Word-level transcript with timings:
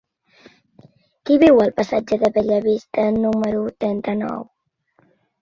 Qui 1.29 1.37
viu 1.43 1.61
al 1.65 1.73
passatge 1.81 2.19
de 2.23 2.31
Bellavista 2.39 3.05
número 3.19 3.63
trenta-nou? 3.85 4.43